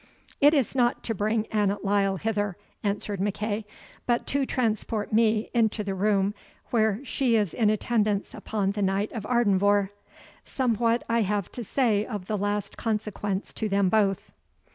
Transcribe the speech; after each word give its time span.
"It 0.39 0.55
is 0.55 0.73
not 0.73 1.03
to 1.03 1.13
bring 1.13 1.45
Annot 1.51 1.85
Lyle 1.85 2.17
hither," 2.17 2.57
answered 2.83 3.19
MacEagh, 3.21 3.65
"but 4.07 4.25
to 4.25 4.47
transport 4.47 5.13
me 5.13 5.51
into 5.53 5.83
the 5.83 5.93
room 5.93 6.33
where 6.71 7.05
she 7.05 7.35
is 7.35 7.53
in 7.53 7.69
attendance 7.69 8.33
upon 8.33 8.71
the 8.71 8.81
Knight 8.81 9.11
of 9.11 9.25
Ardenvohr. 9.27 9.91
Somewhat 10.43 11.03
I 11.07 11.21
have 11.21 11.51
to 11.51 11.63
say 11.63 12.03
of 12.03 12.25
the 12.25 12.35
last 12.35 12.77
consequence 12.77 13.53
to 13.53 13.69
them 13.69 13.89
both." 13.89 14.33